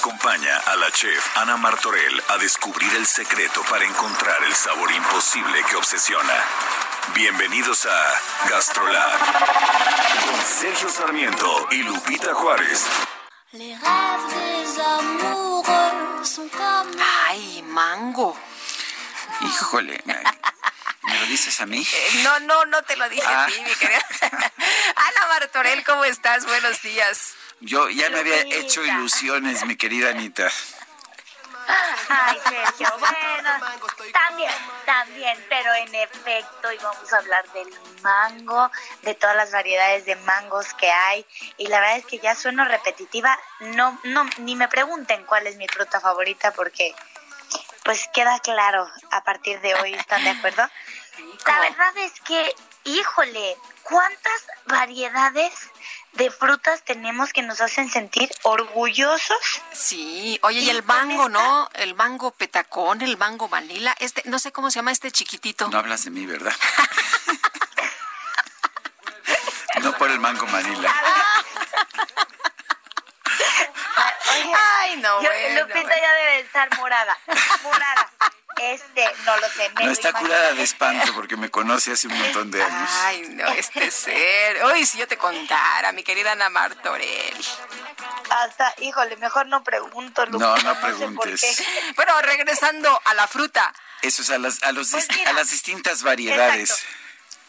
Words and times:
Acompaña 0.00 0.56
a 0.56 0.76
la 0.76 0.90
chef 0.90 1.36
Ana 1.36 1.58
Martorell 1.58 2.22
a 2.28 2.38
descubrir 2.38 2.90
el 2.94 3.04
secreto 3.04 3.60
para 3.68 3.84
encontrar 3.84 4.42
el 4.44 4.54
sabor 4.54 4.90
imposible 4.90 5.62
que 5.68 5.76
obsesiona. 5.76 6.32
Bienvenidos 7.14 7.84
a 7.84 8.48
Gastrolab 8.48 9.18
con 10.24 10.40
Sergio 10.42 10.88
Sarmiento 10.88 11.68
y 11.72 11.82
Lupita 11.82 12.32
Juárez. 12.32 12.86
Ay, 17.28 17.62
mango. 17.66 18.34
Híjole, 19.42 20.02
¿me 21.02 21.18
lo 21.18 21.26
dices 21.26 21.60
a 21.60 21.66
mí? 21.66 21.86
Eh, 21.92 22.10
no, 22.22 22.40
no, 22.40 22.64
no 22.66 22.82
te 22.82 22.96
lo 22.96 23.08
dije 23.08 23.26
a 23.26 23.44
Ah. 23.44 23.46
ti, 23.46 23.60
mi 23.60 23.74
querida. 23.74 24.00
Ana 24.96 25.26
Martorell, 25.28 25.84
¿cómo 25.84 26.04
estás? 26.04 26.44
Buenos 26.46 26.82
días. 26.82 27.34
Yo 27.60 27.88
ya 27.90 28.08
me 28.10 28.20
había 28.20 28.40
hecho 28.42 28.84
ilusiones, 28.84 29.64
mi 29.64 29.76
querida 29.76 30.10
Anita. 30.10 30.50
Ay, 32.08 32.36
Sergio, 32.48 32.88
bueno, 32.98 33.50
también, 34.12 34.52
también, 34.84 35.46
pero 35.48 35.72
en 35.74 35.94
efecto 35.94 36.72
íbamos 36.72 37.12
a 37.12 37.16
hablar 37.18 37.48
del 37.52 37.68
mango, 38.02 38.70
de 39.02 39.14
todas 39.14 39.36
las 39.36 39.52
variedades 39.52 40.04
de 40.04 40.16
mangos 40.16 40.74
que 40.74 40.90
hay, 40.90 41.24
y 41.58 41.68
la 41.68 41.78
verdad 41.78 41.98
es 41.98 42.06
que 42.06 42.18
ya 42.18 42.34
sueno 42.34 42.64
repetitiva, 42.64 43.38
no, 43.60 44.00
no, 44.02 44.28
ni 44.38 44.56
me 44.56 44.66
pregunten 44.66 45.24
cuál 45.26 45.46
es 45.46 45.56
mi 45.56 45.68
fruta 45.68 46.00
favorita 46.00 46.50
porque, 46.52 46.92
pues 47.90 48.08
queda 48.14 48.38
claro 48.38 48.88
a 49.10 49.24
partir 49.24 49.60
de 49.62 49.74
hoy, 49.74 49.94
¿están 49.94 50.22
de 50.22 50.30
acuerdo? 50.30 50.62
La 51.44 51.58
verdad 51.58 51.96
es 51.96 52.12
que, 52.20 52.54
híjole, 52.84 53.56
¿cuántas 53.82 54.46
variedades 54.66 55.52
de 56.12 56.30
frutas 56.30 56.84
tenemos 56.84 57.32
que 57.32 57.42
nos 57.42 57.60
hacen 57.60 57.90
sentir 57.90 58.30
orgullosos? 58.44 59.60
Sí, 59.72 60.38
oye, 60.44 60.60
y 60.60 60.66
¿Y 60.66 60.70
el 60.70 60.84
mango, 60.84 61.26
esta? 61.26 61.28
¿no? 61.30 61.68
El 61.74 61.96
mango 61.96 62.30
petacón, 62.30 63.02
el 63.02 63.16
mango 63.16 63.48
vanilla, 63.48 63.92
este, 63.98 64.22
no 64.26 64.38
sé 64.38 64.52
cómo 64.52 64.70
se 64.70 64.76
llama 64.76 64.92
este 64.92 65.10
chiquitito. 65.10 65.66
No 65.68 65.78
hablas 65.80 66.04
de 66.04 66.10
mí, 66.10 66.26
¿verdad? 66.26 66.54
No 69.82 69.96
por 69.96 70.10
el 70.10 70.20
mango 70.20 70.46
Manila. 70.46 70.94
Oye, 74.32 74.52
Ay, 74.78 74.96
no, 74.98 75.22
Yo- 75.22 75.28
bueno, 75.30 75.60
Lupita 75.60 75.80
bueno. 75.80 75.96
ya 76.02 76.12
debe 76.14 76.29
estar 76.40 76.68
morada. 76.78 77.16
Morada. 77.62 78.10
Este, 78.60 79.04
no 79.24 79.36
lo 79.38 79.48
sé. 79.48 79.68
me 79.70 79.80
No 79.82 79.86
lo 79.86 79.92
está 79.92 80.10
imagino. 80.10 80.28
curada 80.28 80.52
de 80.52 80.62
espanto 80.62 81.14
porque 81.14 81.36
me 81.36 81.50
conoce 81.50 81.92
hace 81.92 82.08
un 82.08 82.18
montón 82.18 82.50
de 82.50 82.62
años. 82.62 82.90
Ay, 83.04 83.22
no, 83.30 83.46
este 83.52 83.90
ser. 83.90 84.62
Uy, 84.66 84.84
si 84.84 84.98
yo 84.98 85.08
te 85.08 85.16
contara, 85.16 85.92
mi 85.92 86.02
querida 86.02 86.32
Ana 86.32 86.50
Martorell. 86.50 87.36
Hasta, 88.28 88.74
híjole, 88.78 89.16
mejor 89.16 89.46
no 89.46 89.62
pregunto, 89.64 90.26
Lupita. 90.26 90.44
No, 90.44 90.56
no 90.56 90.74
sé 90.74 90.80
por 90.80 90.96
preguntes. 90.96 91.56
qué. 91.58 91.92
Bueno, 91.96 92.20
regresando 92.22 93.00
a 93.04 93.14
la 93.14 93.26
fruta. 93.26 93.72
Eso 94.02 94.22
es 94.22 94.30
a 94.30 94.38
las, 94.38 94.62
a 94.62 94.72
los 94.72 94.90
Pues 94.90 95.08
mira. 95.10 95.30
a 95.30 95.32
las 95.32 95.50
distintas 95.50 96.02
variedades. 96.02 96.70
Exacto. 96.70 96.96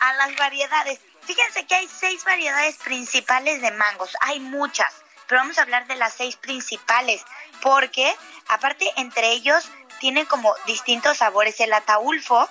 A 0.00 0.12
las 0.14 0.36
variedades. 0.36 1.00
Fíjense 1.26 1.66
que 1.66 1.74
hay 1.74 1.88
seis 1.88 2.24
variedades 2.24 2.76
principales 2.76 3.60
de 3.62 3.70
mangos. 3.72 4.10
Hay 4.20 4.40
muchas, 4.40 4.92
pero 5.26 5.40
vamos 5.40 5.58
a 5.58 5.62
hablar 5.62 5.86
de 5.86 5.96
las 5.96 6.14
seis 6.14 6.36
principales, 6.36 7.22
porque 7.60 8.14
aparte 8.48 8.90
entre 8.96 9.32
ellos 9.32 9.68
tienen 10.00 10.26
como 10.26 10.54
distintos 10.66 11.18
sabores. 11.18 11.60
El 11.60 11.72
ataulfo, 11.72 12.48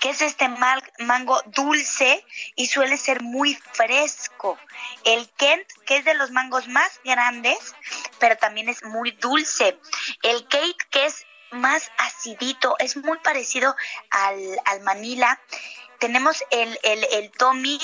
que 0.00 0.10
es 0.10 0.20
este 0.20 0.48
mango 0.48 1.42
dulce 1.46 2.24
y 2.56 2.66
suele 2.66 2.96
ser 2.96 3.22
muy 3.22 3.54
fresco. 3.72 4.58
El 5.04 5.28
Kent, 5.30 5.66
que 5.86 5.98
es 5.98 6.04
de 6.04 6.14
los 6.14 6.30
mangos 6.30 6.68
más 6.68 7.00
grandes, 7.04 7.74
pero 8.18 8.36
también 8.36 8.68
es 8.68 8.84
muy 8.84 9.12
dulce. 9.12 9.78
El 10.22 10.46
Kate, 10.48 10.76
que 10.90 11.06
es 11.06 11.26
más 11.50 11.90
acidito, 11.98 12.76
es 12.78 12.96
muy 12.96 13.18
parecido 13.18 13.74
al, 14.10 14.60
al 14.64 14.80
Manila. 14.82 15.40
Tenemos 15.98 16.42
el, 16.50 16.78
el, 16.82 17.06
el 17.12 17.30
Tommy, 17.30 17.80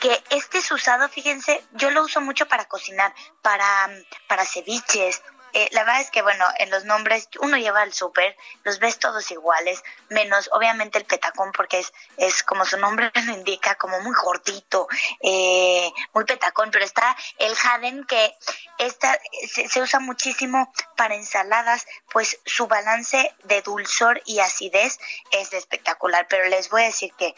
que 0.00 0.22
este 0.30 0.58
es 0.58 0.70
usado, 0.70 1.08
fíjense, 1.08 1.62
yo 1.72 1.90
lo 1.90 2.04
uso 2.04 2.20
mucho 2.20 2.46
para 2.46 2.66
cocinar, 2.66 3.14
para, 3.42 3.90
para 4.26 4.44
ceviches. 4.44 5.22
Eh, 5.52 5.68
la 5.72 5.84
verdad 5.84 6.00
es 6.00 6.10
que, 6.10 6.22
bueno, 6.22 6.44
en 6.58 6.70
los 6.70 6.84
nombres 6.84 7.28
uno 7.40 7.56
lleva 7.56 7.82
al 7.82 7.92
súper, 7.92 8.36
los 8.64 8.78
ves 8.78 8.98
todos 8.98 9.30
iguales, 9.30 9.82
menos 10.08 10.48
obviamente 10.52 10.98
el 10.98 11.04
petacón, 11.04 11.52
porque 11.52 11.78
es, 11.78 11.92
es 12.16 12.42
como 12.42 12.64
su 12.64 12.76
nombre 12.78 13.10
lo 13.26 13.32
indica, 13.32 13.74
como 13.76 14.00
muy 14.00 14.14
gordito, 14.14 14.88
eh, 15.20 15.90
muy 16.12 16.24
petacón, 16.24 16.70
pero 16.70 16.84
está 16.84 17.16
el 17.38 17.54
jaden 17.54 18.04
que 18.04 18.36
esta, 18.78 19.18
se, 19.48 19.68
se 19.68 19.82
usa 19.82 20.00
muchísimo 20.00 20.72
para 20.96 21.14
ensaladas, 21.14 21.86
pues 22.12 22.38
su 22.44 22.66
balance 22.66 23.34
de 23.44 23.62
dulzor 23.62 24.20
y 24.24 24.40
acidez 24.40 24.98
es 25.30 25.52
espectacular, 25.52 26.26
pero 26.28 26.48
les 26.48 26.68
voy 26.68 26.82
a 26.82 26.86
decir 26.86 27.12
que 27.14 27.34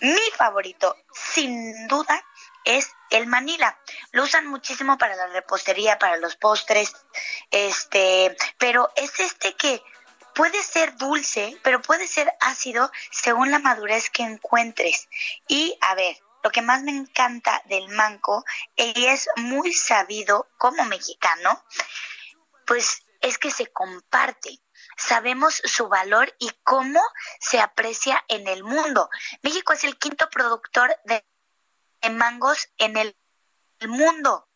mi 0.00 0.30
favorito, 0.36 0.96
sin 1.12 1.86
duda, 1.86 2.22
es 2.64 2.90
el 3.10 3.26
Manila. 3.26 3.78
Lo 4.12 4.24
usan 4.24 4.46
muchísimo 4.46 4.98
para 4.98 5.16
la 5.16 5.26
repostería, 5.28 5.98
para 5.98 6.16
los 6.16 6.36
postres, 6.36 6.92
este, 7.50 8.36
pero 8.58 8.90
es 8.96 9.20
este 9.20 9.54
que 9.54 9.82
puede 10.34 10.62
ser 10.62 10.96
dulce, 10.96 11.58
pero 11.62 11.80
puede 11.80 12.06
ser 12.06 12.32
ácido 12.40 12.90
según 13.10 13.50
la 13.50 13.60
madurez 13.60 14.10
que 14.10 14.22
encuentres. 14.22 15.08
Y 15.46 15.78
a 15.80 15.94
ver, 15.94 16.16
lo 16.42 16.50
que 16.50 16.62
más 16.62 16.82
me 16.82 16.90
encanta 16.90 17.62
del 17.66 17.88
mango 17.88 18.44
y 18.76 19.06
es 19.06 19.28
muy 19.36 19.72
sabido 19.72 20.48
como 20.58 20.84
mexicano, 20.84 21.64
pues 22.66 23.02
es 23.20 23.38
que 23.38 23.50
se 23.50 23.72
comparte. 23.72 24.60
Sabemos 24.96 25.62
su 25.64 25.88
valor 25.88 26.34
y 26.38 26.50
cómo 26.62 27.00
se 27.40 27.60
aprecia 27.60 28.22
en 28.28 28.46
el 28.46 28.62
mundo. 28.62 29.08
México 29.42 29.72
es 29.72 29.84
el 29.84 29.98
quinto 29.98 30.28
productor 30.28 30.94
de, 31.04 31.24
de 32.04 32.10
mangos 32.10 32.68
en 32.78 32.96
el 32.96 33.16
mundo, 33.86 34.46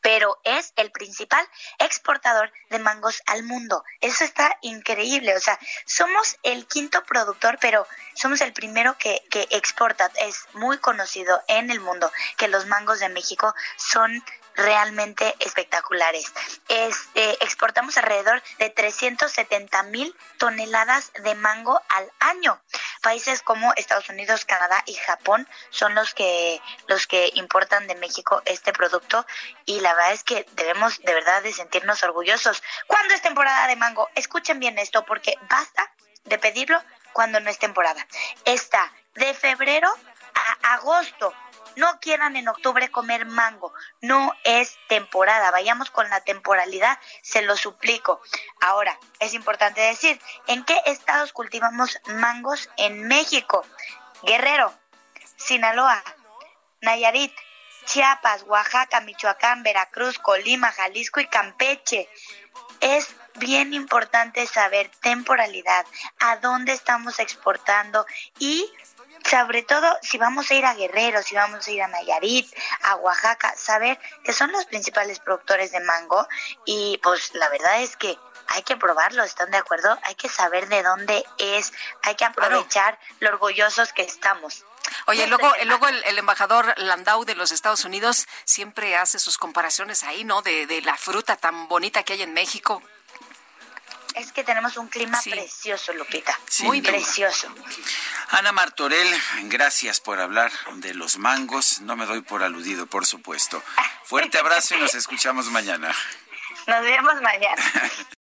pero 0.00 0.36
es 0.42 0.72
el 0.76 0.90
principal 0.90 1.48
exportador 1.78 2.52
de 2.70 2.80
mangos 2.80 3.22
al 3.26 3.44
mundo. 3.44 3.84
Eso 4.00 4.24
está 4.24 4.58
increíble. 4.60 5.36
O 5.36 5.40
sea, 5.40 5.58
somos 5.86 6.36
el 6.42 6.66
quinto 6.66 7.04
productor, 7.04 7.56
pero 7.60 7.86
somos 8.14 8.40
el 8.40 8.52
primero 8.52 8.98
que, 8.98 9.22
que 9.30 9.46
exporta. 9.50 10.10
Es 10.20 10.44
muy 10.54 10.78
conocido 10.78 11.40
en 11.46 11.70
el 11.70 11.80
mundo 11.80 12.10
que 12.36 12.48
los 12.48 12.66
mangos 12.66 12.98
de 12.98 13.08
México 13.08 13.54
son 13.76 14.22
realmente 14.54 15.34
espectaculares. 15.40 16.32
Este, 16.68 17.44
exportamos 17.44 17.96
alrededor 17.96 18.42
de 18.58 18.70
370 18.70 19.82
mil 19.84 20.14
toneladas 20.38 21.12
de 21.22 21.34
mango 21.34 21.80
al 21.88 22.10
año. 22.20 22.60
Países 23.02 23.42
como 23.42 23.72
Estados 23.76 24.08
Unidos, 24.08 24.44
Canadá 24.44 24.82
y 24.86 24.94
Japón 24.94 25.48
son 25.70 25.94
los 25.94 26.14
que 26.14 26.60
los 26.86 27.06
que 27.06 27.30
importan 27.34 27.86
de 27.86 27.94
México 27.96 28.42
este 28.44 28.72
producto 28.72 29.26
y 29.64 29.80
la 29.80 29.94
verdad 29.94 30.12
es 30.12 30.24
que 30.24 30.46
debemos 30.52 31.00
de 31.00 31.14
verdad 31.14 31.42
de 31.42 31.52
sentirnos 31.52 32.02
orgullosos. 32.02 32.62
¿Cuándo 32.86 33.14
es 33.14 33.22
temporada 33.22 33.66
de 33.66 33.76
mango? 33.76 34.08
Escuchen 34.14 34.60
bien 34.60 34.78
esto 34.78 35.04
porque 35.04 35.34
basta 35.48 35.92
de 36.24 36.38
pedirlo 36.38 36.82
cuando 37.12 37.40
no 37.40 37.50
es 37.50 37.58
temporada. 37.58 38.06
Está 38.44 38.92
de 39.14 39.34
febrero 39.34 39.92
a 40.34 40.74
agosto. 40.74 41.34
No 41.76 42.00
quieran 42.00 42.36
en 42.36 42.48
octubre 42.48 42.90
comer 42.90 43.26
mango, 43.26 43.72
no 44.00 44.34
es 44.44 44.78
temporada, 44.88 45.50
vayamos 45.50 45.90
con 45.90 46.08
la 46.10 46.20
temporalidad, 46.20 46.98
se 47.22 47.42
lo 47.42 47.56
suplico. 47.56 48.20
Ahora, 48.60 48.98
es 49.20 49.34
importante 49.34 49.80
decir, 49.80 50.20
¿en 50.46 50.64
qué 50.64 50.80
estados 50.86 51.32
cultivamos 51.32 51.98
mangos 52.06 52.68
en 52.76 53.06
México? 53.08 53.64
Guerrero, 54.22 54.72
Sinaloa, 55.36 56.02
Nayarit, 56.80 57.34
Chiapas, 57.84 58.44
Oaxaca, 58.44 59.00
Michoacán, 59.00 59.62
Veracruz, 59.62 60.18
Colima, 60.18 60.70
Jalisco 60.70 61.20
y 61.20 61.26
Campeche. 61.26 62.08
Es 62.80 63.14
bien 63.36 63.72
importante 63.72 64.46
saber 64.46 64.90
temporalidad, 65.00 65.86
a 66.18 66.36
dónde 66.36 66.72
estamos 66.72 67.18
exportando 67.18 68.06
y 68.38 68.70
sobre 69.28 69.62
todo 69.62 69.98
si 70.02 70.18
vamos 70.18 70.50
a 70.50 70.54
ir 70.54 70.64
a 70.64 70.74
Guerrero, 70.74 71.22
si 71.22 71.34
vamos 71.34 71.66
a 71.66 71.70
ir 71.70 71.82
a 71.82 71.88
Nayarit, 71.88 72.52
a 72.82 72.96
Oaxaca, 72.96 73.54
saber 73.56 73.98
que 74.24 74.32
son 74.32 74.50
los 74.52 74.64
principales 74.66 75.20
productores 75.20 75.72
de 75.72 75.80
mango 75.80 76.26
y 76.64 76.98
pues 77.02 77.34
la 77.34 77.48
verdad 77.48 77.82
es 77.82 77.96
que 77.96 78.18
hay 78.48 78.62
que 78.62 78.76
probarlo, 78.76 79.22
¿están 79.22 79.50
de 79.50 79.56
acuerdo? 79.56 79.98
Hay 80.02 80.14
que 80.14 80.28
saber 80.28 80.68
de 80.68 80.82
dónde 80.82 81.24
es, 81.38 81.72
hay 82.02 82.14
que 82.16 82.24
aprovechar 82.24 82.98
lo 83.20 83.30
orgullosos 83.30 83.92
que 83.92 84.02
estamos. 84.02 84.64
Oye, 85.06 85.26
luego, 85.26 85.50
luego 85.64 85.88
el, 85.88 86.18
embajador 86.18 86.74
Landau 86.76 87.24
de 87.24 87.34
los 87.34 87.50
Estados 87.50 87.84
Unidos 87.84 88.26
siempre 88.44 88.96
hace 88.96 89.18
sus 89.18 89.38
comparaciones 89.38 90.02
ahí, 90.02 90.24
¿no? 90.24 90.42
De, 90.42 90.66
de 90.66 90.82
la 90.82 90.96
fruta 90.96 91.36
tan 91.36 91.68
bonita 91.68 92.02
que 92.02 92.14
hay 92.14 92.22
en 92.22 92.34
México. 92.34 92.82
Es 94.14 94.32
que 94.32 94.44
tenemos 94.44 94.76
un 94.76 94.88
clima 94.88 95.20
precioso, 95.22 95.92
Lupita. 95.92 96.38
Muy 96.60 96.82
precioso. 96.82 97.52
Ana 98.30 98.52
Martorell, 98.52 99.08
gracias 99.44 100.00
por 100.00 100.20
hablar 100.20 100.52
de 100.74 100.94
los 100.94 101.18
mangos. 101.18 101.80
No 101.80 101.96
me 101.96 102.06
doy 102.06 102.22
por 102.22 102.42
aludido, 102.42 102.86
por 102.86 103.06
supuesto. 103.06 103.62
Fuerte 104.04 104.38
abrazo 104.38 104.74
y 104.74 104.78
nos 104.78 104.94
escuchamos 104.94 105.46
mañana. 105.46 105.94
Nos 106.66 106.82
vemos 106.82 107.14
mañana. 107.22 107.62